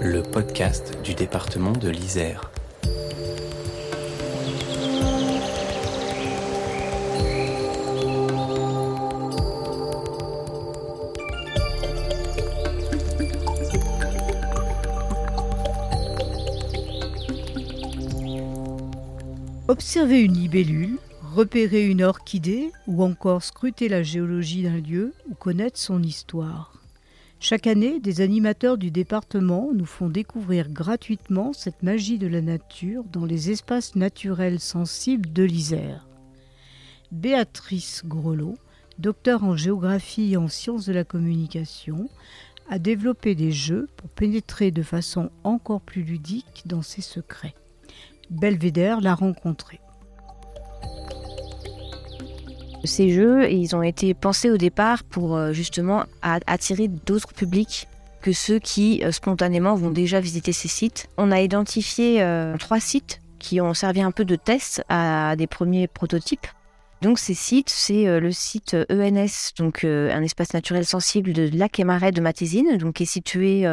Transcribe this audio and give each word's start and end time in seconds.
Le 0.00 0.22
podcast 0.22 0.98
du 1.04 1.14
département 1.14 1.72
de 1.72 1.88
l'Isère. 1.88 2.50
Observer 19.68 20.22
une 20.22 20.34
libellule, 20.34 20.98
repérer 21.32 21.86
une 21.86 22.02
orchidée 22.02 22.70
ou 22.86 23.02
encore 23.02 23.42
scruter 23.42 23.88
la 23.88 24.02
géologie 24.02 24.64
d'un 24.64 24.80
lieu 24.80 25.14
ou 25.30 25.34
connaître 25.34 25.78
son 25.78 26.02
histoire. 26.02 26.74
Chaque 27.40 27.66
année, 27.66 28.00
des 28.00 28.20
animateurs 28.20 28.76
du 28.76 28.90
département 28.90 29.70
nous 29.74 29.86
font 29.86 30.08
découvrir 30.08 30.68
gratuitement 30.68 31.52
cette 31.54 31.82
magie 31.82 32.18
de 32.18 32.26
la 32.26 32.42
nature 32.42 33.02
dans 33.04 33.24
les 33.24 33.50
espaces 33.50 33.96
naturels 33.96 34.60
sensibles 34.60 35.32
de 35.32 35.42
l'Isère. 35.42 36.06
Béatrice 37.10 38.02
Grelot, 38.04 38.58
docteur 38.98 39.42
en 39.42 39.56
géographie 39.56 40.34
et 40.34 40.36
en 40.36 40.48
sciences 40.48 40.84
de 40.84 40.92
la 40.92 41.04
communication, 41.04 42.10
a 42.68 42.78
développé 42.78 43.34
des 43.34 43.52
jeux 43.52 43.88
pour 43.96 44.10
pénétrer 44.10 44.70
de 44.70 44.82
façon 44.82 45.30
encore 45.44 45.80
plus 45.80 46.02
ludique 46.02 46.62
dans 46.66 46.82
ses 46.82 47.02
secrets. 47.02 47.54
Belvédère 48.30 49.00
l'a 49.00 49.14
rencontré. 49.14 49.80
Ces 52.84 53.10
jeux, 53.10 53.50
ils 53.50 53.76
ont 53.76 53.82
été 53.82 54.12
pensés 54.12 54.50
au 54.50 54.56
départ 54.56 55.04
pour 55.04 55.36
euh, 55.36 55.52
justement 55.52 56.04
attirer 56.22 56.88
d'autres 56.88 57.32
publics 57.32 57.86
que 58.20 58.32
ceux 58.32 58.58
qui 58.58 59.02
euh, 59.04 59.12
spontanément 59.12 59.74
vont 59.76 59.90
déjà 59.90 60.20
visiter 60.20 60.52
ces 60.52 60.68
sites. 60.68 61.08
On 61.16 61.30
a 61.30 61.40
identifié 61.40 62.22
euh, 62.22 62.56
trois 62.56 62.80
sites 62.80 63.20
qui 63.38 63.60
ont 63.60 63.74
servi 63.74 64.02
un 64.02 64.10
peu 64.10 64.24
de 64.24 64.34
test 64.34 64.82
à 64.88 65.36
des 65.36 65.46
premiers 65.46 65.86
prototypes. 65.86 66.46
Donc 67.02 67.18
ces 67.18 67.34
sites, 67.34 67.70
c'est 67.70 68.20
le 68.20 68.30
site 68.30 68.76
ENS, 68.88 69.54
donc 69.58 69.82
un 69.82 70.22
espace 70.22 70.54
naturel 70.54 70.84
sensible 70.84 71.32
de 71.32 71.50
lac 71.52 71.80
et 71.80 71.84
marais 71.84 72.12
de 72.12 72.20
Matésine, 72.20 72.76
donc 72.76 72.94
qui 72.94 73.02
est 73.02 73.06
situé 73.06 73.66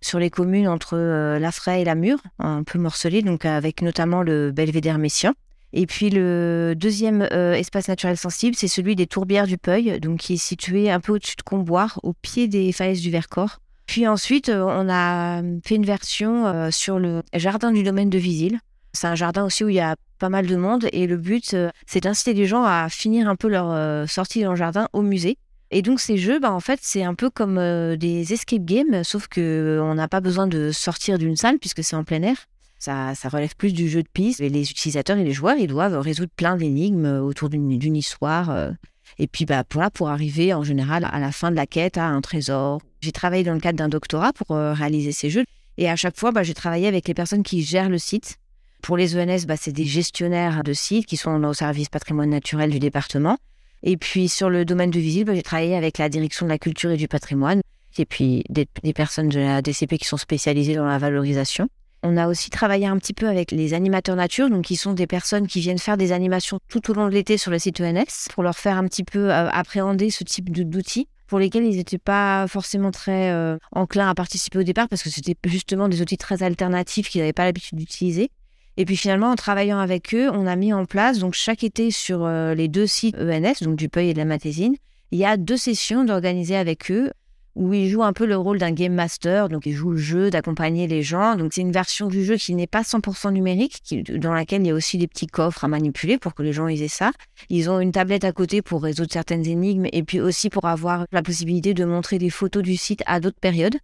sur 0.00 0.20
les 0.20 0.30
communes 0.30 0.68
entre 0.68 0.96
La 0.96 1.50
Fraie 1.50 1.82
et 1.82 1.84
la 1.84 1.96
Mure, 1.96 2.20
un 2.38 2.62
peu 2.62 2.78
morcelé, 2.78 3.22
donc 3.22 3.44
avec 3.44 3.82
notamment 3.82 4.22
le 4.22 4.52
belvédère 4.52 4.98
messien. 4.98 5.34
Et 5.72 5.86
puis 5.86 6.10
le 6.10 6.74
deuxième 6.76 7.22
espace 7.22 7.88
naturel 7.88 8.16
sensible, 8.16 8.56
c'est 8.56 8.68
celui 8.68 8.96
des 8.96 9.06
Tourbières 9.06 9.46
du 9.46 9.58
Peuil, 9.58 10.00
donc 10.00 10.20
qui 10.20 10.34
est 10.34 10.36
situé 10.38 10.90
un 10.90 11.00
peu 11.00 11.12
au-dessus 11.12 11.36
de 11.36 11.42
Comboire, 11.42 12.00
au 12.02 12.12
pied 12.14 12.48
des 12.48 12.72
falaises 12.72 13.00
du 13.02 13.10
Vercors. 13.10 13.58
Puis 13.86 14.06
ensuite, 14.06 14.48
on 14.48 14.88
a 14.88 15.42
fait 15.64 15.74
une 15.74 15.84
version 15.84 16.70
sur 16.70 16.98
le 16.98 17.22
jardin 17.34 17.72
du 17.72 17.82
domaine 17.82 18.10
de 18.10 18.18
Visil. 18.18 18.58
C'est 18.96 19.06
un 19.06 19.14
jardin 19.14 19.44
aussi 19.44 19.62
où 19.62 19.68
il 19.68 19.74
y 19.74 19.80
a 19.80 19.96
pas 20.18 20.28
mal 20.28 20.46
de 20.46 20.56
monde 20.56 20.88
et 20.92 21.06
le 21.06 21.16
but, 21.16 21.54
euh, 21.54 21.70
c'est 21.86 22.00
d'inciter 22.00 22.34
les 22.34 22.46
gens 22.46 22.64
à 22.64 22.88
finir 22.88 23.28
un 23.28 23.36
peu 23.36 23.48
leur 23.48 23.70
euh, 23.70 24.06
sortie 24.06 24.42
dans 24.42 24.50
le 24.50 24.56
jardin 24.56 24.88
au 24.92 25.02
musée. 25.02 25.38
Et 25.70 25.82
donc 25.82 26.00
ces 26.00 26.16
jeux, 26.16 26.38
bah, 26.38 26.52
en 26.52 26.60
fait, 26.60 26.80
c'est 26.82 27.02
un 27.02 27.14
peu 27.14 27.28
comme 27.28 27.58
euh, 27.58 27.96
des 27.96 28.32
escape 28.32 28.64
games, 28.64 29.04
sauf 29.04 29.28
que 29.28 29.80
on 29.82 29.94
n'a 29.94 30.08
pas 30.08 30.20
besoin 30.20 30.46
de 30.46 30.70
sortir 30.72 31.18
d'une 31.18 31.36
salle 31.36 31.58
puisque 31.58 31.84
c'est 31.84 31.96
en 31.96 32.04
plein 32.04 32.22
air. 32.22 32.36
Ça, 32.78 33.12
relève 33.24 33.56
plus 33.56 33.72
du 33.72 33.88
jeu 33.88 34.02
de 34.02 34.08
piste. 34.08 34.40
Et 34.40 34.48
les 34.48 34.70
utilisateurs 34.70 35.18
et 35.18 35.24
les 35.24 35.32
joueurs, 35.32 35.56
ils 35.58 35.66
doivent 35.66 35.98
résoudre 35.98 36.32
plein 36.36 36.56
d'énigmes 36.56 37.20
autour 37.22 37.48
d'une 37.48 37.96
histoire. 37.96 38.70
Et 39.18 39.26
puis, 39.26 39.44
bah, 39.44 39.64
pour, 39.64 39.82
pour 39.92 40.08
arriver 40.08 40.52
en 40.54 40.62
général 40.62 41.08
à 41.10 41.18
la 41.18 41.32
fin 41.32 41.50
de 41.50 41.56
la 41.56 41.66
quête 41.66 41.98
à 41.98 42.06
un 42.06 42.20
trésor. 42.20 42.80
J'ai 43.00 43.12
travaillé 43.12 43.44
dans 43.44 43.54
le 43.54 43.60
cadre 43.60 43.78
d'un 43.78 43.88
doctorat 43.88 44.32
pour 44.32 44.56
réaliser 44.56 45.12
ces 45.12 45.30
jeux. 45.30 45.44
Et 45.78 45.88
à 45.88 45.96
chaque 45.96 46.18
fois, 46.18 46.32
bah, 46.32 46.42
j'ai 46.42 46.54
travaillé 46.54 46.86
avec 46.86 47.08
les 47.08 47.14
personnes 47.14 47.42
qui 47.42 47.62
gèrent 47.62 47.88
le 47.88 47.98
site 47.98 48.38
pour 48.86 48.96
les 48.96 49.16
ENS, 49.16 49.46
bah, 49.46 49.56
c'est 49.56 49.72
des 49.72 49.84
gestionnaires 49.84 50.62
de 50.62 50.72
sites 50.72 51.06
qui 51.06 51.16
sont 51.16 51.42
au 51.42 51.54
service 51.54 51.88
patrimoine 51.88 52.30
naturel 52.30 52.70
du 52.70 52.78
département. 52.78 53.36
Et 53.82 53.96
puis 53.96 54.28
sur 54.28 54.48
le 54.48 54.64
domaine 54.64 54.90
du 54.90 55.00
visible, 55.00 55.34
j'ai 55.34 55.42
travaillé 55.42 55.76
avec 55.76 55.98
la 55.98 56.08
direction 56.08 56.46
de 56.46 56.50
la 56.50 56.58
culture 56.58 56.92
et 56.92 56.96
du 56.96 57.08
patrimoine, 57.08 57.62
et 57.98 58.04
puis 58.04 58.44
des, 58.48 58.66
personnes 58.94 59.28
de 59.28 59.40
la 59.40 59.60
DCP 59.60 59.98
qui 59.98 60.06
sont 60.06 60.16
spécialisées 60.16 60.76
dans 60.76 60.86
la 60.86 60.98
valorisation. 60.98 61.68
On 62.08 62.16
a 62.16 62.28
aussi 62.28 62.50
travaillé 62.50 62.86
un 62.86 62.96
petit 62.98 63.12
peu 63.12 63.26
avec 63.26 63.50
les 63.50 63.74
animateurs 63.74 64.14
nature, 64.14 64.48
donc 64.48 64.66
qui 64.66 64.76
sont 64.76 64.92
des 64.92 65.08
personnes 65.08 65.48
qui 65.48 65.58
viennent 65.58 65.78
faire 65.78 65.96
des 65.96 66.12
animations 66.12 66.60
tout 66.68 66.88
au 66.88 66.94
long 66.94 67.08
de 67.08 67.12
l'été 67.12 67.36
sur 67.36 67.50
le 67.50 67.58
site 67.58 67.80
ENS 67.80 68.28
pour 68.32 68.44
leur 68.44 68.56
faire 68.56 68.76
un 68.76 68.84
petit 68.84 69.02
peu 69.02 69.32
euh, 69.32 69.50
appréhender 69.50 70.10
ce 70.10 70.22
type 70.22 70.50
d'outils 70.50 71.08
pour 71.26 71.40
lesquels 71.40 71.64
ils 71.64 71.78
n'étaient 71.78 71.98
pas 71.98 72.46
forcément 72.46 72.92
très 72.92 73.32
euh, 73.32 73.58
enclins 73.72 74.08
à 74.08 74.14
participer 74.14 74.60
au 74.60 74.62
départ 74.62 74.88
parce 74.88 75.02
que 75.02 75.10
c'était 75.10 75.34
justement 75.46 75.88
des 75.88 76.00
outils 76.00 76.16
très 76.16 76.44
alternatifs 76.44 77.08
qu'ils 77.08 77.22
n'avaient 77.22 77.32
pas 77.32 77.44
l'habitude 77.44 77.76
d'utiliser. 77.76 78.30
Et 78.76 78.84
puis 78.84 78.96
finalement, 78.96 79.32
en 79.32 79.34
travaillant 79.34 79.80
avec 79.80 80.14
eux, 80.14 80.30
on 80.32 80.46
a 80.46 80.54
mis 80.54 80.72
en 80.72 80.84
place, 80.84 81.18
donc 81.18 81.34
chaque 81.34 81.64
été 81.64 81.90
sur 81.90 82.24
euh, 82.24 82.54
les 82.54 82.68
deux 82.68 82.86
sites 82.86 83.16
ENS, 83.16 83.64
donc 83.64 83.74
du 83.74 83.88
Peuil 83.88 84.10
et 84.10 84.12
de 84.12 84.18
la 84.18 84.26
Matésine, 84.26 84.76
il 85.10 85.18
y 85.18 85.24
a 85.24 85.36
deux 85.36 85.56
sessions 85.56 86.04
d'organiser 86.04 86.54
avec 86.54 86.88
eux 86.92 87.10
où 87.56 87.72
ils 87.72 87.88
jouent 87.88 88.04
un 88.04 88.12
peu 88.12 88.26
le 88.26 88.36
rôle 88.36 88.58
d'un 88.58 88.70
game 88.70 88.92
master, 88.92 89.48
donc 89.48 89.66
ils 89.66 89.72
jouent 89.72 89.92
le 89.92 89.96
jeu 89.96 90.30
d'accompagner 90.30 90.86
les 90.86 91.02
gens. 91.02 91.36
Donc 91.36 91.52
c'est 91.54 91.62
une 91.62 91.72
version 91.72 92.06
du 92.06 92.24
jeu 92.24 92.36
qui 92.36 92.54
n'est 92.54 92.66
pas 92.66 92.82
100% 92.82 93.32
numérique, 93.32 93.82
dans 94.10 94.34
laquelle 94.34 94.60
il 94.60 94.68
y 94.68 94.70
a 94.70 94.74
aussi 94.74 94.98
des 94.98 95.08
petits 95.08 95.26
coffres 95.26 95.64
à 95.64 95.68
manipuler 95.68 96.18
pour 96.18 96.34
que 96.34 96.42
les 96.42 96.52
gens 96.52 96.68
aient 96.68 96.86
ça. 96.86 97.10
Ils 97.48 97.70
ont 97.70 97.80
une 97.80 97.92
tablette 97.92 98.24
à 98.24 98.32
côté 98.32 98.62
pour 98.62 98.82
résoudre 98.82 99.10
certaines 99.10 99.46
énigmes 99.46 99.86
et 99.92 100.02
puis 100.02 100.20
aussi 100.20 100.50
pour 100.50 100.66
avoir 100.66 101.06
la 101.10 101.22
possibilité 101.22 101.72
de 101.72 101.84
montrer 101.84 102.18
des 102.18 102.30
photos 102.30 102.62
du 102.62 102.76
site 102.76 103.02
à 103.06 103.20
d'autres 103.20 103.40
périodes. 103.40 103.76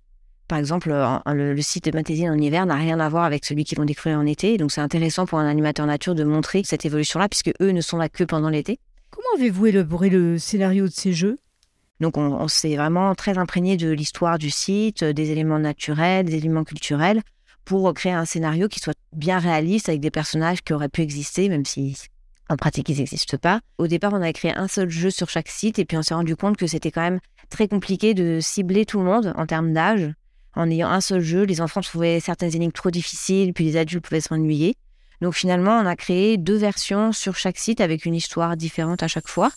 Par 0.49 0.59
exemple, 0.59 0.93
le, 1.27 1.63
site 1.63 1.87
de 1.87 1.97
Matésine 1.97 2.29
en 2.29 2.37
hiver 2.37 2.67
n'a 2.67 2.75
rien 2.75 3.01
à 3.01 3.09
voir 3.09 3.25
avec 3.25 3.47
celui 3.47 3.65
qu'ils 3.65 3.79
vont 3.79 3.87
découvrir 3.87 4.19
en 4.19 4.27
été. 4.27 4.59
Donc, 4.59 4.71
c'est 4.71 4.83
intéressant 4.83 5.25
pour 5.25 5.39
un 5.39 5.49
animateur 5.49 5.87
nature 5.87 6.15
de 6.15 6.25
montrer 6.25 6.61
cette 6.63 6.85
évolution-là, 6.85 7.31
puisque 7.31 7.53
eux 7.63 7.71
ne 7.71 7.81
sont 7.81 7.97
là 7.97 8.11
que 8.11 8.23
pendant 8.23 8.51
l'été. 8.51 8.79
Comment 9.11 9.29
avez-vous 9.37 9.69
élaboré 9.69 10.11
le 10.11 10.37
scénario 10.37 10.89
de 10.89 10.93
ces 10.93 11.15
jeux? 11.15 11.39
Donc, 12.03 12.19
on, 12.19 12.49
s'est 12.49 12.77
vraiment 12.77 13.15
très 13.15 13.39
imprégné 13.39 13.77
de 13.77 13.91
l'histoire 13.91 14.37
du 14.39 14.51
site, 14.51 15.05
des 15.05 15.31
éléments 15.31 15.59
naturels, 15.59 16.27
des 16.27 16.35
éléments 16.35 16.65
culturels, 16.65 17.23
pour 17.65 17.95
créer 17.95 18.13
un 18.13 18.25
scénario 18.25 18.69
qui 18.69 18.81
soit 18.81 18.99
bien 19.13 19.39
réaliste 19.39 19.89
avec 19.89 20.01
des 20.01 20.11
personnages 20.11 20.63
qui 20.63 20.73
auraient 20.73 20.89
pu 20.89 21.01
exister, 21.03 21.49
même 21.49 21.65
si 21.65 21.97
en 22.49 22.57
pratique 22.57 22.89
ils 22.89 22.99
n'existent 22.99 23.39
pas. 23.39 23.61
Au 23.79 23.87
départ, 23.87 24.13
on 24.13 24.21
a 24.21 24.33
créé 24.33 24.53
un 24.55 24.69
seul 24.69 24.91
jeu 24.91 25.11
sur 25.11 25.31
chaque 25.31 25.49
site, 25.49 25.79
et 25.79 25.85
puis 25.85 25.97
on 25.97 26.03
s'est 26.03 26.15
rendu 26.15 26.37
compte 26.37 26.57
que 26.57 26.67
c'était 26.67 26.91
quand 26.91 27.03
même 27.03 27.21
très 27.49 27.69
compliqué 27.69 28.15
de 28.15 28.41
cibler 28.41 28.85
tout 28.85 28.99
le 28.99 29.05
monde 29.05 29.33
en 29.37 29.47
termes 29.47 29.73
d'âge 29.73 30.13
en 30.55 30.71
ayant 30.71 30.91
un 30.91 31.01
seul 31.01 31.21
jeu, 31.21 31.45
les 31.45 31.61
enfants 31.61 31.81
trouvaient 31.81 32.21
certaines 32.21 32.55
énigmes 32.55 32.73
trop 32.73 32.91
difficiles, 32.91 33.53
puis 33.55 33.65
les 33.65 33.77
adultes 33.77 34.05
pouvaient 34.05 34.21
s'ennuyer. 34.21 34.75
Donc 35.21 35.35
finalement, 35.35 35.79
on 35.79 35.87
a 35.87 35.97
créé 35.97 36.37
deux 36.37 36.57
versions 36.57 37.13
sur 37.13 37.37
chaque 37.37 37.59
site 37.59 37.81
avec 37.81 38.05
une 38.05 38.15
histoire 38.15 38.57
différente 38.57 39.03
à 39.03 39.09
chaque 39.09 39.29
fois. 39.29 39.51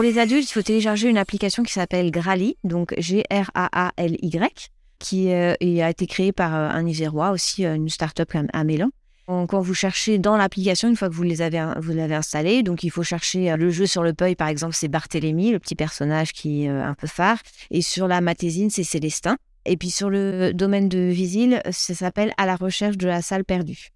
Pour 0.00 0.08
les 0.08 0.18
adultes, 0.18 0.48
il 0.48 0.54
faut 0.54 0.62
télécharger 0.62 1.10
une 1.10 1.18
application 1.18 1.62
qui 1.62 1.74
s'appelle 1.74 2.10
Grali, 2.10 2.56
donc 2.64 2.94
G-R-A-A-L-Y, 2.96 4.70
qui 4.98 5.30
euh, 5.30 5.52
a 5.60 5.90
été 5.90 6.06
créée 6.06 6.32
par 6.32 6.54
euh, 6.54 6.70
un 6.70 6.86
Isérois, 6.86 7.32
aussi 7.32 7.66
euh, 7.66 7.74
une 7.74 7.90
start-up 7.90 8.32
à 8.50 8.64
Mélan 8.64 8.88
quand 9.26 9.60
vous 9.60 9.74
cherchez 9.74 10.18
dans 10.18 10.38
l'application, 10.38 10.88
une 10.88 10.96
fois 10.96 11.08
que 11.10 11.14
vous 11.14 11.22
les 11.22 11.42
avez, 11.42 11.58
l'avez 11.58 12.14
installé, 12.14 12.62
donc 12.62 12.82
il 12.82 12.90
faut 12.90 13.02
chercher 13.02 13.54
le 13.56 13.70
jeu 13.70 13.86
sur 13.86 14.02
le 14.02 14.12
Peuil, 14.14 14.34
par 14.34 14.48
exemple, 14.48 14.74
c'est 14.74 14.88
Barthélemy, 14.88 15.52
le 15.52 15.58
petit 15.58 15.76
personnage 15.76 16.32
qui 16.32 16.64
est 16.64 16.68
un 16.68 16.94
peu 16.94 17.06
phare. 17.06 17.38
Et 17.70 17.80
sur 17.80 18.08
la 18.08 18.22
Matésine, 18.22 18.70
c'est 18.70 18.82
Célestin. 18.82 19.36
Et 19.66 19.76
puis 19.76 19.90
sur 19.90 20.10
le 20.10 20.52
domaine 20.52 20.88
de 20.88 20.98
Visil, 20.98 21.60
ça 21.70 21.94
s'appelle 21.94 22.32
À 22.38 22.46
la 22.46 22.56
recherche 22.56 22.96
de 22.96 23.06
la 23.06 23.22
salle 23.22 23.44
perdue. 23.44 23.90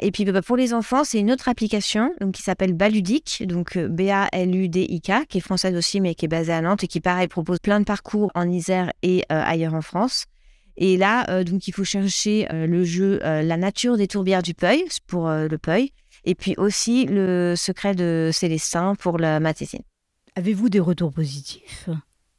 Et 0.00 0.10
puis 0.10 0.24
bah, 0.24 0.42
pour 0.42 0.56
les 0.56 0.72
enfants, 0.74 1.04
c'est 1.04 1.18
une 1.18 1.30
autre 1.30 1.48
application 1.48 2.12
qui 2.32 2.42
s'appelle 2.42 2.72
Baludic, 2.72 3.44
donc 3.46 3.76
euh, 3.76 3.88
B-A-L-U-D-I-K, 3.88 5.26
qui 5.28 5.38
est 5.38 5.42
française 5.42 5.76
aussi, 5.76 6.00
mais 6.00 6.14
qui 6.14 6.24
est 6.24 6.28
basée 6.28 6.52
à 6.52 6.60
Nantes 6.60 6.84
et 6.84 6.86
qui, 6.86 7.00
pareil, 7.00 7.28
propose 7.28 7.58
plein 7.58 7.80
de 7.80 7.84
parcours 7.84 8.30
en 8.34 8.48
Isère 8.50 8.92
et 9.02 9.24
ailleurs 9.28 9.74
en 9.74 9.82
France. 9.82 10.26
Et 10.80 10.96
là, 10.96 11.28
euh, 11.28 11.44
donc, 11.44 11.68
il 11.68 11.72
faut 11.72 11.84
chercher 11.84 12.50
euh, 12.52 12.66
le 12.66 12.84
jeu 12.84 13.20
euh, 13.22 13.42
La 13.42 13.58
nature 13.58 13.98
des 13.98 14.08
tourbières 14.08 14.42
du 14.42 14.54
Peuil 14.54 14.84
pour 15.06 15.28
le 15.28 15.58
Peuil, 15.58 15.92
et 16.24 16.34
puis 16.34 16.54
aussi 16.56 17.04
le 17.06 17.54
secret 17.54 17.94
de 17.94 18.30
Célestin 18.32 18.94
pour 18.94 19.18
la 19.18 19.40
Matésine. 19.40 19.82
Avez-vous 20.36 20.70
des 20.70 20.80
retours 20.80 21.12
positifs? 21.12 21.88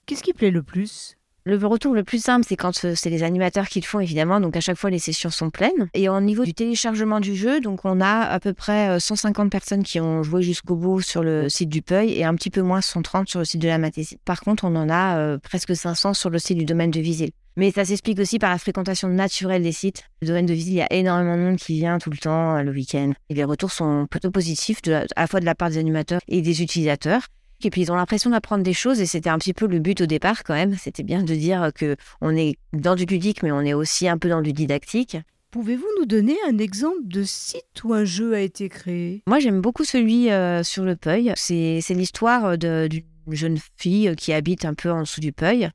Qu'est-ce 0.06 0.24
qui 0.24 0.34
plaît 0.34 0.52
le 0.52 0.63
plus? 0.63 1.18
Le 1.45 1.57
retour 1.65 1.93
le 1.93 2.03
plus 2.03 2.23
simple, 2.23 2.45
c'est 2.47 2.55
quand 2.55 2.71
c'est 2.73 3.09
les 3.09 3.23
animateurs 3.23 3.67
qui 3.67 3.79
le 3.79 3.85
font, 3.85 3.99
évidemment. 3.99 4.39
Donc, 4.39 4.55
à 4.55 4.61
chaque 4.61 4.77
fois, 4.77 4.89
les 4.89 4.99
sessions 4.99 5.29
sont 5.29 5.49
pleines. 5.49 5.89
Et 5.93 6.09
au 6.09 6.19
niveau 6.21 6.45
du 6.45 6.53
téléchargement 6.53 7.19
du 7.19 7.35
jeu, 7.35 7.59
donc, 7.61 7.81
on 7.83 8.01
a 8.01 8.21
à 8.21 8.39
peu 8.39 8.53
près 8.53 8.99
150 8.99 9.51
personnes 9.51 9.83
qui 9.83 9.99
ont 9.99 10.23
joué 10.23 10.41
jusqu'au 10.41 10.75
bout 10.75 11.01
sur 11.01 11.23
le 11.23 11.49
site 11.49 11.69
du 11.69 11.81
Peuil 11.81 12.13
et 12.13 12.23
un 12.23 12.35
petit 12.35 12.49
peu 12.49 12.61
moins 12.61 12.81
130 12.81 13.29
sur 13.29 13.39
le 13.39 13.45
site 13.45 13.61
de 13.61 13.67
la 13.67 13.77
Matésine. 13.77 14.17
Par 14.25 14.41
contre, 14.41 14.65
on 14.65 14.75
en 14.75 14.89
a 14.89 15.38
presque 15.39 15.75
500 15.75 16.13
sur 16.13 16.29
le 16.29 16.39
site 16.39 16.57
du 16.57 16.65
domaine 16.65 16.91
de 16.91 16.99
Visil. 16.99 17.31
Mais 17.57 17.71
ça 17.71 17.83
s'explique 17.83 18.19
aussi 18.19 18.39
par 18.39 18.49
la 18.49 18.57
fréquentation 18.57 19.09
naturelle 19.09 19.63
des 19.63 19.73
sites. 19.73 20.03
Le 20.21 20.27
domaine 20.27 20.45
de 20.45 20.53
visite, 20.53 20.71
il 20.71 20.77
y 20.77 20.81
a 20.81 20.93
énormément 20.93 21.35
de 21.35 21.41
monde 21.41 21.57
qui 21.57 21.73
vient 21.73 21.97
tout 21.97 22.09
le 22.09 22.17
temps, 22.17 22.55
euh, 22.55 22.63
le 22.63 22.71
week-end. 22.71 23.11
Et 23.29 23.33
les 23.33 23.43
retours 23.43 23.71
sont 23.71 24.07
plutôt 24.09 24.31
positifs, 24.31 24.79
à 24.88 25.05
la 25.17 25.27
fois 25.27 25.39
de 25.41 25.45
la 25.45 25.55
part 25.55 25.69
des 25.69 25.77
animateurs 25.77 26.21
et 26.27 26.41
des 26.41 26.61
utilisateurs. 26.61 27.27
Et 27.66 27.69
puis 27.69 27.81
ils 27.81 27.92
ont 27.92 27.96
l'impression 27.96 28.30
d'apprendre 28.30 28.63
des 28.63 28.74
choses 28.74 29.02
et 29.02 29.06
c'était 29.06 29.30
un 29.30 29.38
petit 29.38 29.54
peu 29.54 29.68
le 29.68 29.80
but 29.80 30.02
au 30.02 30.06
départ 30.06 30.44
quand 30.44 30.54
même. 30.54 30.75
C'était 30.78 31.04
bien 31.04 31.24
de 31.24 31.36
dire 31.36 31.72
que 31.74 31.96
on 32.22 32.36
est 32.36 32.58
dans 32.74 32.96
du 32.96 33.06
ludique 33.06 33.44
mais 33.44 33.52
on 33.52 33.62
est 33.62 33.74
aussi 33.74 34.08
un 34.08 34.18
peu 34.18 34.30
dans 34.30 34.42
du 34.42 34.54
didactique. 34.54 35.18
Pouvez-vous 35.52 35.88
nous 36.00 36.06
donner 36.06 36.38
un 36.48 36.58
exemple 36.60 37.02
de 37.04 37.24
site 37.24 37.84
où 37.84 37.94
un 37.94 38.06
jeu 38.06 38.34
a 38.34 38.40
été 38.40 38.69
créé? 38.69 39.22
Moi 39.28 39.40
j'aime 39.40 39.60
beaucoup 39.60 39.84
celui 39.84 40.31
euh, 40.31 40.63
sur 40.63 40.86
le 40.86 40.96
Peuil. 40.96 41.34
C'est 41.36 41.81
l'histoire 41.90 42.58
d'une 42.58 43.04
jeune 43.31 43.58
fille 43.75 44.13
qui 44.16 44.31
habite 44.31 44.63
un 44.63 44.74
peu 44.74 44.90
en 44.90 45.02
dessous 45.02 45.19
du 45.19 45.34
Peuil 45.34 45.69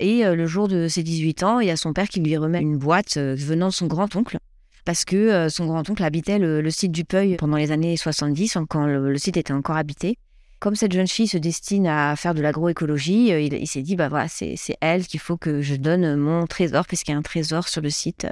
et 0.00 0.26
euh, 0.26 0.34
le 0.34 0.46
jour 0.46 0.66
de 0.66 0.88
ses 0.88 1.04
18 1.04 1.44
ans, 1.44 1.60
il 1.60 1.68
y 1.68 1.70
a 1.70 1.76
son 1.76 1.92
père 1.92 2.08
qui 2.08 2.18
lui 2.18 2.36
remet 2.36 2.60
une 2.60 2.76
boîte 2.76 3.18
euh, 3.18 3.36
venant 3.38 3.68
de 3.68 3.72
son 3.72 3.86
grand-oncle. 3.86 4.38
Parce 4.84 5.04
que 5.04 5.48
son 5.50 5.66
grand-oncle 5.66 6.02
habitait 6.02 6.38
le, 6.38 6.68
site 6.70 6.90
du 6.90 7.04
Peuil 7.04 7.36
pendant 7.36 7.58
les 7.58 7.70
années 7.70 7.96
70, 7.98 8.56
quand 8.68 8.86
le, 8.86 9.16
site 9.18 9.36
était 9.36 9.52
encore 9.52 9.76
habité. 9.76 10.18
Comme 10.60 10.76
cette 10.76 10.92
jeune 10.92 11.08
fille 11.08 11.26
se 11.26 11.38
destine 11.38 11.86
à 11.86 12.14
faire 12.16 12.34
de 12.34 12.42
l'agroécologie, 12.42 13.28
il, 13.28 13.66
s'est 13.66 13.82
dit 13.82 13.96
bah 13.96 14.08
voilà, 14.08 14.28
c'est 14.28 14.56
elle 14.80 15.06
qu'il 15.06 15.18
faut 15.18 15.36
que 15.38 15.62
je 15.62 15.74
donne 15.74 16.16
mon 16.16 16.46
trésor, 16.46 16.86
puisqu'il 16.86 17.12
y 17.12 17.14
a 17.14 17.18
un 17.18 17.22
trésor 17.22 17.66
sur 17.66 17.80
le 17.80 17.90
site 17.90 18.26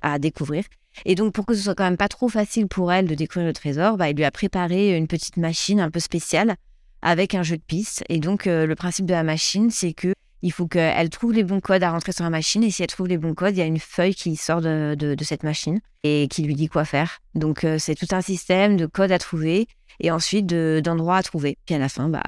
à 0.00 0.18
découvrir. 0.18 0.64
Et 1.04 1.14
donc, 1.14 1.32
pour 1.32 1.44
que 1.44 1.54
ce 1.54 1.62
soit 1.62 1.74
quand 1.74 1.84
même 1.84 1.96
pas 1.96 2.08
trop 2.08 2.28
facile 2.28 2.68
pour 2.68 2.92
elle 2.92 3.06
de 3.06 3.14
découvrir 3.14 3.48
le 3.48 3.52
trésor, 3.52 3.96
bah, 3.96 4.10
il 4.10 4.16
lui 4.16 4.24
a 4.24 4.30
préparé 4.30 4.96
une 4.96 5.08
petite 5.08 5.38
machine 5.38 5.80
un 5.80 5.90
peu 5.90 6.00
spéciale 6.00 6.54
avec 7.02 7.34
un 7.34 7.42
jeu 7.42 7.56
de 7.56 7.62
piste. 7.62 8.04
Et 8.08 8.20
donc, 8.20 8.44
le 8.46 8.74
principe 8.74 9.06
de 9.06 9.12
la 9.12 9.24
machine, 9.24 9.70
c'est 9.70 9.92
que 9.92 10.14
il 10.42 10.52
faut 10.52 10.66
qu'elle 10.66 11.08
trouve 11.08 11.32
les 11.32 11.44
bons 11.44 11.60
codes 11.60 11.84
à 11.84 11.92
rentrer 11.92 12.12
sur 12.12 12.24
la 12.24 12.30
machine. 12.30 12.64
Et 12.64 12.70
si 12.70 12.82
elle 12.82 12.88
trouve 12.88 13.06
les 13.06 13.16
bons 13.16 13.34
codes, 13.34 13.54
il 13.54 13.58
y 13.58 13.62
a 13.62 13.66
une 13.66 13.78
feuille 13.78 14.14
qui 14.14 14.34
sort 14.36 14.60
de, 14.60 15.16
cette 15.22 15.44
machine 15.44 15.80
et 16.02 16.26
qui 16.28 16.42
lui 16.42 16.54
dit 16.54 16.68
quoi 16.68 16.84
faire. 16.84 17.20
Donc, 17.36 17.64
euh, 17.64 17.78
c'est 17.78 17.94
tout 17.94 18.08
un 18.10 18.20
système 18.20 18.76
de 18.76 18.86
codes 18.86 19.12
à 19.12 19.18
trouver 19.18 19.68
et 20.02 20.10
ensuite 20.10 20.46
d'endroits 20.46 21.16
à 21.16 21.22
trouver. 21.22 21.56
Puis 21.64 21.74
à 21.74 21.78
la 21.78 21.88
fin, 21.88 22.08
bah, 22.08 22.22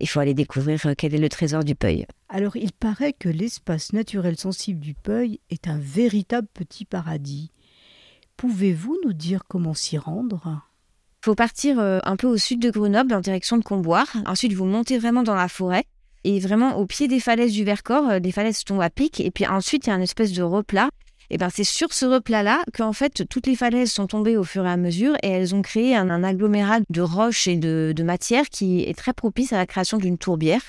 il 0.00 0.08
faut 0.08 0.20
aller 0.20 0.34
découvrir 0.34 0.84
euh, 0.86 0.94
quel 0.96 1.14
est 1.14 1.18
le 1.18 1.28
trésor 1.28 1.62
du 1.62 1.74
Peuil. 1.74 2.06
Alors, 2.28 2.56
il 2.56 2.72
paraît 2.72 3.12
que 3.12 3.28
l'espace 3.28 3.92
naturel 3.92 4.36
sensible 4.36 4.80
du 4.80 4.94
Peuil 4.94 5.38
est 5.50 5.68
un 5.68 5.78
véritable 5.78 6.48
petit 6.52 6.84
paradis. 6.84 7.52
Pouvez-vous 8.36 8.98
nous 9.04 9.12
dire 9.12 9.44
comment 9.46 9.74
s'y 9.74 9.96
rendre? 9.96 10.62
Il 11.22 11.26
faut 11.26 11.34
partir 11.36 11.78
euh, 11.78 12.00
un 12.02 12.16
peu 12.16 12.26
au 12.26 12.36
sud 12.36 12.60
de 12.60 12.70
Grenoble 12.70 13.14
en 13.14 13.20
direction 13.20 13.56
de 13.56 13.62
Comboire. 13.62 14.08
Ensuite, 14.26 14.52
vous 14.54 14.64
montez 14.64 14.98
vraiment 14.98 15.22
dans 15.22 15.36
la 15.36 15.48
forêt 15.48 15.84
et 16.24 16.40
vraiment 16.40 16.76
au 16.76 16.86
pied 16.86 17.06
des 17.06 17.20
falaises 17.20 17.52
du 17.52 17.64
Vercors, 17.64 18.08
euh, 18.08 18.18
les 18.18 18.32
falaises 18.32 18.64
tombent 18.64 18.80
à 18.80 18.90
pic, 18.90 19.20
et 19.20 19.30
puis 19.30 19.46
ensuite 19.46 19.86
il 19.86 19.90
y 19.90 19.92
a 19.92 19.96
une 19.96 20.02
espèce 20.02 20.32
de 20.32 20.42
replat. 20.42 20.88
Et 21.30 21.38
ben 21.38 21.48
c'est 21.50 21.64
sur 21.64 21.92
ce 21.92 22.06
replat-là 22.06 22.62
qu'en 22.76 22.92
fait 22.92 23.26
toutes 23.28 23.46
les 23.46 23.56
falaises 23.56 23.92
sont 23.92 24.06
tombées 24.06 24.36
au 24.36 24.44
fur 24.44 24.66
et 24.66 24.70
à 24.70 24.76
mesure 24.76 25.16
et 25.22 25.28
elles 25.28 25.54
ont 25.54 25.62
créé 25.62 25.96
un, 25.96 26.22
agglomérat 26.22 26.80
de 26.90 27.00
roches 27.00 27.46
et 27.46 27.56
de, 27.56 27.92
de 27.94 28.02
matière 28.02 28.48
qui 28.50 28.82
est 28.82 28.96
très 28.96 29.12
propice 29.12 29.52
à 29.52 29.56
la 29.56 29.66
création 29.66 29.98
d'une 29.98 30.18
tourbière. 30.18 30.62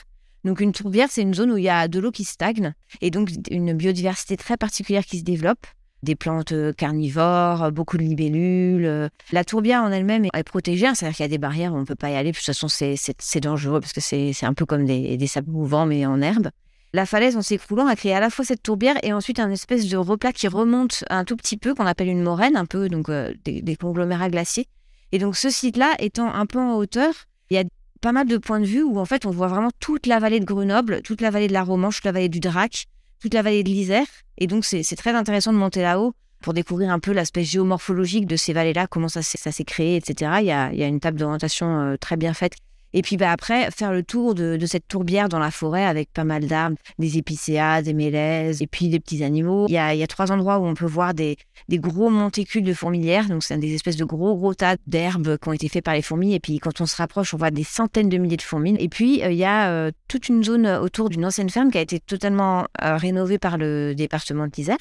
Donc 0.43 0.59
une 0.59 0.71
tourbière, 0.71 1.07
c'est 1.09 1.23
une 1.23 1.33
zone 1.33 1.51
où 1.51 1.57
il 1.57 1.63
y 1.63 1.69
a 1.69 1.87
de 1.87 1.99
l'eau 1.99 2.11
qui 2.11 2.23
stagne 2.23 2.73
et 3.01 3.09
donc 3.09 3.31
une 3.49 3.73
biodiversité 3.73 4.37
très 4.37 4.57
particulière 4.57 5.05
qui 5.05 5.19
se 5.19 5.23
développe 5.23 5.65
des 6.03 6.15
plantes 6.15 6.51
euh, 6.51 6.71
carnivores, 6.71 7.71
beaucoup 7.71 7.97
de 7.97 8.03
libellules. 8.03 9.09
La 9.31 9.43
tourbière 9.43 9.81
en 9.81 9.91
elle-même 9.91 10.25
est 10.25 10.43
protégée, 10.43 10.87
hein, 10.87 10.93
c'est-à-dire 10.95 11.17
qu'il 11.17 11.23
y 11.23 11.25
a 11.25 11.29
des 11.29 11.37
barrières 11.37 11.73
où 11.73 11.77
on 11.77 11.81
ne 11.81 11.85
peut 11.85 11.95
pas 11.95 12.11
y 12.11 12.15
aller. 12.15 12.31
De 12.31 12.35
toute 12.37 12.45
façon, 12.45 12.67
c'est 12.69 13.39
dangereux 13.41 13.81
parce 13.81 13.91
que 13.91 14.01
c'est 14.01 14.33
un 14.43 14.53
peu 14.53 14.65
comme 14.65 14.85
des 14.85 15.27
sables 15.27 15.51
mouvants, 15.51 15.85
mais 15.85 16.05
en 16.05 16.21
herbe. 16.21 16.49
La 16.95 17.05
falaise, 17.05 17.35
en 17.35 17.41
s'écroulant, 17.41 17.87
a 17.87 17.97
créé 17.97 18.13
à 18.13 18.21
la 18.21 18.29
fois 18.29 18.45
cette 18.45 18.63
tourbière 18.63 18.95
et 19.03 19.11
ensuite 19.11 19.41
un 19.41 19.51
espèce 19.51 19.89
de 19.89 19.97
replat 19.97 20.31
qui 20.31 20.47
remonte 20.47 21.03
un 21.09 21.25
tout 21.25 21.35
petit 21.35 21.57
peu, 21.57 21.75
qu'on 21.75 21.85
appelle 21.85 22.07
une 22.07 22.21
moraine, 22.21 22.55
un 22.55 22.65
peu, 22.65 22.87
donc 22.87 23.11
des, 23.43 23.75
conglomérats 23.75 24.29
glaciers. 24.29 24.65
Et 25.11 25.19
donc 25.19 25.35
ce 25.35 25.49
site-là, 25.49 25.91
étant 25.99 26.33
un 26.33 26.45
peu 26.45 26.57
en 26.57 26.75
hauteur, 26.77 27.13
il 27.49 27.57
y 27.57 27.59
a 27.59 27.65
pas 27.99 28.13
mal 28.13 28.29
de 28.29 28.37
points 28.37 28.61
de 28.61 28.65
vue 28.65 28.81
où 28.81 28.97
en 28.97 29.03
fait 29.03 29.25
on 29.25 29.29
voit 29.29 29.49
vraiment 29.49 29.71
toute 29.81 30.07
la 30.07 30.19
vallée 30.19 30.39
de 30.39 30.45
Grenoble, 30.45 31.01
toute 31.01 31.19
la 31.19 31.31
vallée 31.31 31.49
de 31.49 31.53
la 31.53 31.63
Romanche, 31.63 31.97
toute 31.97 32.05
la 32.05 32.13
vallée 32.13 32.29
du 32.29 32.39
Drac, 32.39 32.85
toute 33.19 33.33
la 33.33 33.41
vallée 33.41 33.63
de 33.63 33.69
l'Isère. 33.69 34.07
Et 34.37 34.47
donc, 34.47 34.63
c'est 34.63 34.95
très 34.95 35.13
intéressant 35.15 35.51
de 35.51 35.57
monter 35.57 35.81
là-haut 35.81 36.13
pour 36.39 36.53
découvrir 36.53 36.91
un 36.91 36.99
peu 36.99 37.11
l'aspect 37.11 37.43
géomorphologique 37.43 38.25
de 38.25 38.37
ces 38.37 38.53
vallées-là, 38.53 38.87
comment 38.87 39.09
ça, 39.09 39.21
s'est 39.21 39.63
créé, 39.65 39.97
etc. 39.97 40.31
Il 40.39 40.45
y 40.45 40.51
a, 40.51 40.71
il 40.71 40.79
y 40.79 40.83
a 40.83 40.87
une 40.87 41.01
table 41.01 41.19
d'orientation 41.19 41.81
euh, 41.81 41.97
très 41.97 42.15
bien 42.15 42.33
faite 42.33 42.53
et 42.95 43.01
puis 43.01 43.17
bah, 43.17 43.29
après, 43.29 43.69
faire 43.71 43.91
le 43.91 44.03
tour 44.03 44.35
de, 44.35 44.57
cette 44.65 44.87
tourbière 44.87 45.27
dans 45.27 45.37
la 45.37 45.51
forêt 45.51 45.83
avec 45.83 46.13
pas 46.13 46.23
mal 46.23 46.47
d'arbres, 46.47 46.77
des 46.97 47.17
épicéas, 47.17 47.81
des 47.81 47.93
mélèzes 47.93 48.61
et 48.61 48.67
puis 48.67 48.87
des 48.87 49.01
petits 49.01 49.21
animaux. 49.21 49.65
Il 49.67 49.73
y 49.73 49.77
a, 49.77 50.07
trois 50.07 50.31
endroits 50.31 50.59
où 50.59 50.65
on 50.65 50.75
peut 50.75 50.85
voir 50.85 51.13
des, 51.13 51.35
gros 51.69 52.09
monticules 52.09 52.63
de 52.63 52.73
fourmilières. 52.73 53.27
Donc, 53.27 53.43
c'est 53.43 53.57
des 53.57 53.75
espèces 53.75 53.97
de 53.97 54.05
gros, 54.05 54.37
gros 54.37 54.53
tas 54.53 54.77
d'herbes 54.87 55.37
qui 55.37 55.49
ont 55.49 55.53
été 55.53 55.67
faits 55.67 55.83
par 55.83 55.93
les 55.93 56.01
fourmis. 56.01 56.35
Et 56.35 56.39
puis, 56.39 56.59
quand 56.59 56.79
on 56.79 56.85
se 56.85 56.95
rapproche, 56.95 57.33
on 57.33 57.37
voit 57.37 57.51
des 57.51 57.65
centaines 57.65 58.07
de 58.07 58.17
milliers 58.17 58.37
de 58.37 58.41
fourmis. 58.41 58.77
Et 58.79 58.87
puis, 58.87 59.21
euh, 59.23 59.31
il 59.31 59.37
y 59.37 59.43
a 59.43 59.69
euh, 59.71 59.91
toute 60.07 60.29
une 60.29 60.41
zone 60.41 60.65
autour 60.65 61.09
d'une 61.09 61.25
ancienne 61.25 61.49
ferme 61.49 61.71
qui 61.71 61.77
a 61.77 61.81
été 61.81 61.99
totalement 61.99 62.65
euh, 62.81 62.95
rénovée 62.95 63.39
par 63.39 63.57
le 63.57 63.93
département 63.93 64.47
de 64.47 64.53
l'Isère 64.55 64.77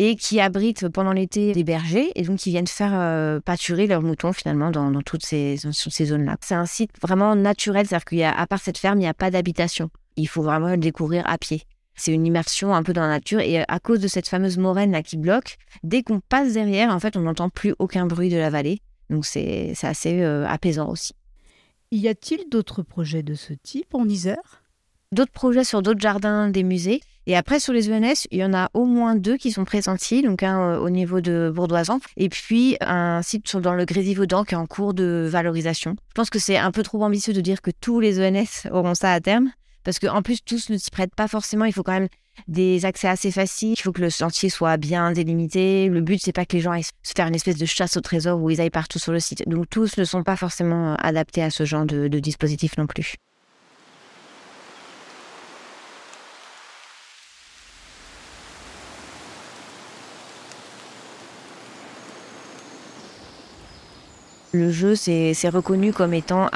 et 0.00 0.14
qui 0.14 0.38
abritent 0.38 0.88
pendant 0.88 1.12
l'été 1.12 1.50
des 1.52 1.64
bergers 1.64 2.12
et 2.14 2.22
donc 2.22 2.38
qui 2.38 2.50
viennent 2.50 2.68
faire 2.68 2.92
euh, 2.94 3.40
pâturer 3.40 3.88
leurs 3.88 4.00
moutons 4.00 4.32
finalement 4.32 4.70
dans, 4.70 4.92
toutes 5.02 5.26
ces, 5.26 5.56
ces 5.72 6.04
zones-là. 6.06 6.36
C'est 6.40 6.54
un 6.54 6.66
site 6.66 6.92
vraiment 7.02 7.34
naturel, 7.34 7.84
c'est-à-dire 7.84 8.04
qu'à 8.04 8.46
part 8.46 8.60
cette 8.60 8.78
ferme, 8.78 8.98
il 8.98 9.02
n'y 9.02 9.08
a 9.08 9.14
pas 9.14 9.32
d'habitation. 9.32 9.90
Il 10.16 10.28
faut 10.28 10.42
vraiment 10.42 10.68
le 10.68 10.76
découvrir 10.76 11.24
à 11.26 11.36
pied. 11.36 11.62
C'est 11.96 12.12
une 12.12 12.26
immersion 12.26 12.76
un 12.76 12.84
peu 12.84 12.92
dans 12.92 13.00
la 13.00 13.08
nature 13.08 13.40
et 13.40 13.64
à 13.66 13.80
cause 13.80 13.98
de 13.98 14.06
cette 14.06 14.28
fameuse 14.28 14.56
moraine 14.56 14.92
là 14.92 15.02
qui 15.02 15.16
bloque, 15.16 15.56
dès 15.82 16.04
qu'on 16.04 16.20
passe 16.20 16.52
derrière, 16.52 16.94
en 16.94 17.00
fait, 17.00 17.16
on 17.16 17.22
n'entend 17.22 17.48
plus 17.48 17.74
aucun 17.80 18.06
bruit 18.06 18.28
de 18.28 18.36
la 18.36 18.50
vallée. 18.50 18.80
Donc 19.10 19.26
c'est 19.26 19.74
assez 19.82 20.22
euh, 20.22 20.46
apaisant 20.46 20.88
aussi. 20.88 21.14
Y 21.90 22.06
a-t-il 22.06 22.48
d'autres 22.48 22.82
projets 22.82 23.24
de 23.24 23.34
ce 23.34 23.52
type 23.52 23.96
en 23.96 24.08
Isère? 24.08 24.62
D'autres 25.10 25.32
projets 25.32 25.64
sur 25.64 25.82
d'autres 25.82 26.00
jardins 26.00 26.50
des 26.50 26.62
musées 26.62 27.00
et 27.28 27.36
après, 27.36 27.60
sur 27.60 27.74
les 27.74 27.92
ENS, 27.92 28.26
il 28.30 28.38
y 28.38 28.44
en 28.44 28.54
a 28.54 28.70
au 28.72 28.86
moins 28.86 29.14
deux 29.14 29.36
qui 29.36 29.52
sont 29.52 29.66
pressentis, 29.66 30.22
donc 30.22 30.42
un 30.42 30.60
euh, 30.60 30.78
au 30.78 30.88
niveau 30.88 31.20
de 31.20 31.52
Bourdoisan, 31.54 32.00
et 32.16 32.30
puis 32.30 32.78
un 32.80 33.20
site 33.20 33.54
dans 33.54 33.74
le 33.74 33.84
Grésivaudan 33.84 34.44
qui 34.44 34.54
est 34.54 34.56
en 34.56 34.64
cours 34.64 34.94
de 34.94 35.28
valorisation. 35.30 35.94
Je 36.08 36.14
pense 36.14 36.30
que 36.30 36.38
c'est 36.38 36.56
un 36.56 36.70
peu 36.70 36.82
trop 36.82 37.04
ambitieux 37.04 37.34
de 37.34 37.42
dire 37.42 37.60
que 37.60 37.70
tous 37.70 38.00
les 38.00 38.18
ENS 38.18 38.70
auront 38.72 38.94
ça 38.94 39.12
à 39.12 39.20
terme, 39.20 39.50
parce 39.84 39.98
qu'en 39.98 40.22
plus, 40.22 40.42
tous 40.42 40.70
ne 40.70 40.78
s'y 40.78 40.90
prêtent 40.90 41.14
pas 41.14 41.28
forcément. 41.28 41.66
Il 41.66 41.74
faut 41.74 41.82
quand 41.82 41.92
même 41.92 42.08
des 42.46 42.86
accès 42.86 43.08
assez 43.08 43.30
faciles. 43.30 43.74
Il 43.76 43.82
faut 43.82 43.92
que 43.92 44.00
le 44.00 44.10
sentier 44.10 44.48
soit 44.48 44.78
bien 44.78 45.12
délimité. 45.12 45.88
Le 45.88 46.00
but, 46.00 46.22
c'est 46.22 46.32
pas 46.32 46.46
que 46.46 46.56
les 46.56 46.62
gens 46.62 46.70
aillent 46.70 46.84
se 47.02 47.12
faire 47.14 47.26
une 47.26 47.34
espèce 47.34 47.58
de 47.58 47.66
chasse 47.66 47.98
au 47.98 48.00
trésor 48.00 48.40
où 48.40 48.48
ils 48.48 48.60
aillent 48.62 48.70
partout 48.70 48.98
sur 48.98 49.12
le 49.12 49.20
site. 49.20 49.46
Donc 49.46 49.68
tous 49.68 49.98
ne 49.98 50.04
sont 50.04 50.22
pas 50.22 50.36
forcément 50.36 50.94
adaptés 50.94 51.42
à 51.42 51.50
ce 51.50 51.66
genre 51.66 51.84
de 51.84 52.08
dispositif 52.20 52.78
non 52.78 52.86
plus. 52.86 53.16
Le 64.52 64.70
jeu, 64.70 64.94
c'est 64.94 65.48
reconnu 65.48 65.92
comme 65.92 66.14
étant 66.14 66.48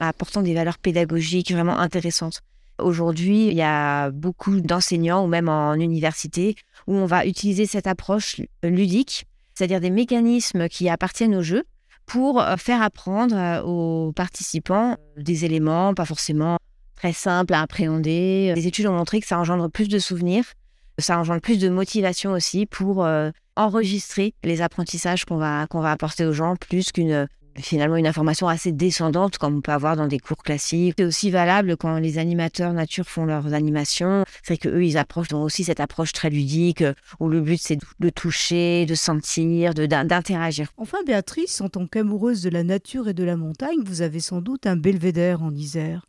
apportant 0.00 0.42
des 0.42 0.54
valeurs 0.54 0.78
pédagogiques 0.78 1.52
vraiment 1.52 1.78
intéressantes. 1.78 2.40
Aujourd'hui, 2.78 3.48
il 3.48 3.54
y 3.54 3.62
a 3.62 4.10
beaucoup 4.10 4.60
d'enseignants 4.60 5.24
ou 5.24 5.28
même 5.28 5.48
en 5.48 5.74
université 5.74 6.54
où 6.86 6.94
on 6.94 7.06
va 7.06 7.26
utiliser 7.26 7.66
cette 7.66 7.86
approche 7.86 8.40
ludique, 8.62 9.26
c'est-à-dire 9.54 9.80
des 9.80 9.90
mécanismes 9.90 10.68
qui 10.68 10.88
appartiennent 10.88 11.34
au 11.34 11.42
jeu 11.42 11.64
pour 12.06 12.40
euh, 12.40 12.56
faire 12.56 12.82
apprendre 12.82 13.36
euh, 13.36 13.62
aux 13.62 14.12
participants 14.12 14.96
des 15.16 15.44
éléments 15.44 15.94
pas 15.94 16.04
forcément 16.04 16.56
très 16.96 17.12
simples 17.12 17.54
à 17.54 17.60
appréhender. 17.60 18.52
Des 18.54 18.66
études 18.66 18.86
ont 18.86 18.94
montré 18.96 19.20
que 19.20 19.26
ça 19.26 19.38
engendre 19.38 19.70
plus 19.70 19.88
de 19.88 19.98
souvenirs, 19.98 20.44
ça 21.02 21.18
engendre 21.18 21.40
plus 21.40 21.58
de 21.58 21.68
motivation 21.68 22.32
aussi 22.32 22.66
pour 22.66 23.04
euh, 23.04 23.30
enregistrer 23.56 24.34
les 24.44 24.62
apprentissages 24.62 25.24
qu'on 25.24 25.36
va, 25.36 25.66
va 25.72 25.90
apporter 25.90 26.24
aux 26.24 26.32
gens, 26.32 26.56
plus 26.56 26.92
qu'une 26.92 27.28
finalement 27.56 27.96
une 27.96 28.06
information 28.06 28.48
assez 28.48 28.72
descendante 28.72 29.38
comme 29.38 29.56
on 29.56 29.60
peut 29.60 29.72
avoir 29.72 29.96
dans 29.96 30.06
des 30.06 30.18
cours 30.18 30.42
classiques. 30.42 30.94
C'est 30.98 31.04
aussi 31.04 31.30
valable 31.30 31.76
quand 31.76 31.98
les 31.98 32.18
animateurs 32.18 32.72
nature 32.72 33.06
font 33.06 33.24
leurs 33.24 33.52
animations. 33.52 34.24
C'est 34.42 34.56
que 34.56 34.68
eux 34.68 34.84
ils 34.84 34.98
approchent 34.98 35.28
donc 35.28 35.44
aussi 35.44 35.64
cette 35.64 35.80
approche 35.80 36.12
très 36.12 36.30
ludique 36.30 36.82
euh, 36.82 36.94
où 37.20 37.28
le 37.28 37.40
but 37.40 37.60
c'est 37.60 37.78
de 38.00 38.08
toucher, 38.08 38.86
de 38.86 38.94
sentir, 38.94 39.74
d'interagir. 39.74 40.68
Enfin 40.76 40.98
Béatrice, 41.06 41.60
en 41.60 41.68
tant 41.68 41.86
qu'amoureuse 41.86 42.42
de 42.42 42.50
la 42.50 42.64
nature 42.64 43.08
et 43.08 43.14
de 43.14 43.24
la 43.24 43.36
montagne, 43.36 43.82
vous 43.84 44.02
avez 44.02 44.20
sans 44.20 44.40
doute 44.40 44.66
un 44.66 44.76
belvédère 44.76 45.42
en 45.42 45.54
Isère. 45.54 46.06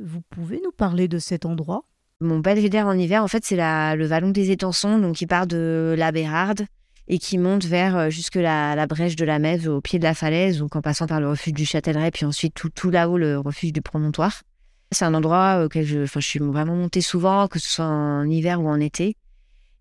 Vous 0.00 0.20
pouvez 0.30 0.60
nous 0.64 0.72
parler 0.72 1.08
de 1.08 1.18
cet 1.18 1.44
endroit? 1.44 1.84
Mon 2.20 2.38
belvédère 2.38 2.86
en 2.86 2.92
hiver, 2.92 3.22
en 3.22 3.28
fait, 3.28 3.44
c'est 3.44 3.56
le 3.56 4.04
vallon 4.06 4.30
des 4.30 4.50
Étançons, 4.50 4.98
donc 4.98 5.16
qui 5.16 5.26
part 5.26 5.46
de 5.46 5.94
la 5.96 6.12
Bérarde 6.12 6.66
et 7.08 7.18
qui 7.18 7.38
monte 7.38 7.64
vers 7.64 7.96
euh, 7.96 8.10
jusque 8.10 8.36
la, 8.36 8.76
la 8.76 8.86
brèche 8.86 9.16
de 9.16 9.24
la 9.24 9.40
Mève 9.40 9.68
au 9.68 9.80
pied 9.80 9.98
de 9.98 10.04
la 10.04 10.14
falaise, 10.14 10.58
donc 10.58 10.76
en 10.76 10.80
passant 10.80 11.06
par 11.06 11.20
le 11.20 11.28
refuge 11.28 11.54
du 11.54 11.66
Châtellerault, 11.66 12.10
puis 12.12 12.24
ensuite 12.24 12.54
tout, 12.54 12.70
tout 12.70 12.90
là-haut 12.90 13.18
le 13.18 13.38
refuge 13.38 13.72
du 13.72 13.82
promontoire. 13.82 14.42
C'est 14.92 15.04
un 15.04 15.14
endroit 15.14 15.64
auquel 15.64 15.84
je, 15.84 16.04
je 16.04 16.20
suis 16.20 16.38
vraiment 16.38 16.76
montée 16.76 17.00
souvent, 17.00 17.48
que 17.48 17.58
ce 17.58 17.68
soit 17.68 17.84
en 17.84 18.28
hiver 18.28 18.60
ou 18.60 18.68
en 18.68 18.78
été. 18.78 19.16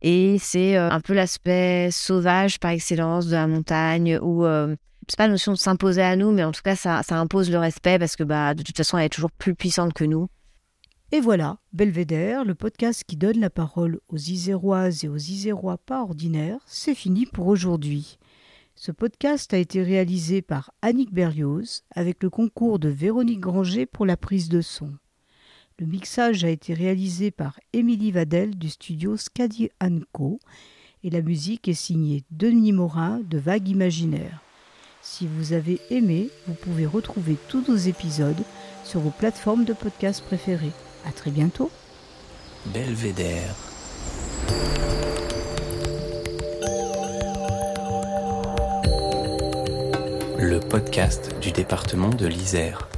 Et 0.01 0.37
c'est 0.39 0.75
euh, 0.75 0.89
un 0.89 1.01
peu 1.01 1.13
l'aspect 1.13 1.89
sauvage 1.91 2.59
par 2.59 2.71
excellence 2.71 3.27
de 3.27 3.33
la 3.33 3.45
montagne 3.47 4.17
où 4.21 4.45
euh, 4.45 4.75
c'est 5.07 5.17
pas 5.17 5.27
la 5.27 5.33
notion 5.33 5.51
de 5.51 5.57
s'imposer 5.57 6.01
à 6.01 6.15
nous, 6.15 6.31
mais 6.31 6.43
en 6.43 6.51
tout 6.51 6.61
cas, 6.63 6.75
ça, 6.75 7.03
ça 7.03 7.17
impose 7.19 7.51
le 7.51 7.59
respect 7.59 7.99
parce 7.99 8.15
que 8.15 8.23
bah, 8.23 8.53
de 8.53 8.63
toute 8.63 8.77
façon, 8.77 8.97
elle 8.97 9.05
est 9.05 9.09
toujours 9.09 9.31
plus 9.31 9.55
puissante 9.55 9.93
que 9.93 10.03
nous. 10.03 10.29
Et 11.11 11.21
voilà, 11.21 11.57
Belvédère, 11.73 12.45
le 12.45 12.53
podcast 12.53 13.03
qui 13.03 13.15
donne 13.15 13.39
la 13.39 13.49
parole 13.49 13.99
aux 14.09 14.17
Iséroises 14.17 15.03
et 15.03 15.07
aux 15.07 15.17
Isérois 15.17 15.79
pas 15.79 16.03
ordinaires, 16.03 16.59
c'est 16.67 16.93
fini 16.93 17.25
pour 17.25 17.47
aujourd'hui. 17.47 18.19
Ce 18.75 18.91
podcast 18.91 19.51
a 19.51 19.57
été 19.57 19.81
réalisé 19.81 20.43
par 20.43 20.71
Annick 20.83 21.11
Berlioz 21.11 21.81
avec 21.95 22.21
le 22.21 22.29
concours 22.29 22.77
de 22.77 22.89
Véronique 22.89 23.39
Granger 23.39 23.87
pour 23.87 24.05
la 24.05 24.17
prise 24.17 24.49
de 24.49 24.61
son. 24.61 24.93
Le 25.79 25.87
mixage 25.87 26.43
a 26.43 26.49
été 26.49 26.75
réalisé 26.75 27.31
par 27.31 27.59
Émilie 27.73 28.11
Vadel 28.11 28.55
du 28.55 28.69
studio 28.69 29.17
Scadi 29.17 29.71
Co 30.11 30.39
et 31.03 31.09
la 31.09 31.21
musique 31.21 31.67
est 31.67 31.73
signée 31.73 32.23
Denis 32.29 32.71
Morin 32.71 33.19
de 33.27 33.39
Vague 33.39 33.67
Imaginaire. 33.67 34.43
Si 35.01 35.25
vous 35.25 35.53
avez 35.53 35.81
aimé, 35.89 36.29
vous 36.45 36.53
pouvez 36.53 36.85
retrouver 36.85 37.35
tous 37.47 37.63
nos 37.67 37.77
épisodes 37.77 38.43
sur 38.83 38.99
vos 38.99 39.09
plateformes 39.09 39.65
de 39.65 39.73
podcast 39.73 40.23
préférées. 40.23 40.71
À 41.05 41.11
très 41.11 41.31
bientôt. 41.31 41.71
Belvédère. 42.65 43.55
Le 50.37 50.59
podcast 50.59 51.35
du 51.41 51.51
département 51.51 52.09
de 52.09 52.27
l'Isère. 52.27 52.88